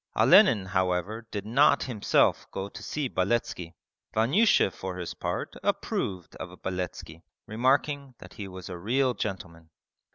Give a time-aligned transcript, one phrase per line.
[0.15, 3.75] Olenin however did not himself go to see Beletski.
[4.15, 9.69] Vanyusha for his part approved of Beletski, remarking that he was a real gentleman.